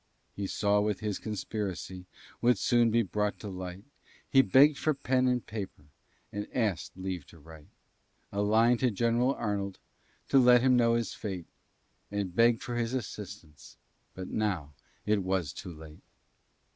He 0.35 0.47
saw 0.47 0.81
that 0.87 1.01
his 1.01 1.19
conspiracy 1.19 2.07
Would 2.41 2.57
soon 2.57 2.89
be 2.89 3.03
brought 3.03 3.37
to 3.41 3.49
light; 3.49 3.83
He 4.27 4.41
begg'd 4.41 4.79
for 4.79 4.95
pen 4.95 5.27
and 5.27 5.45
paper, 5.45 5.83
And 6.31 6.47
askèd 6.47 6.89
leave 6.95 7.27
to 7.27 7.37
write 7.37 7.67
A 8.31 8.41
line 8.41 8.79
to 8.79 8.89
General 8.89 9.35
Arnold, 9.35 9.77
To 10.29 10.39
let 10.39 10.63
him 10.63 10.75
know 10.75 10.95
his 10.95 11.13
fate, 11.13 11.45
And 12.09 12.35
beg 12.35 12.61
for 12.61 12.77
his 12.77 12.95
assistance; 12.95 13.77
But 14.15 14.29
now 14.29 14.73
it 15.05 15.19
was 15.21 15.53
too 15.53 15.71
late. 15.71 16.01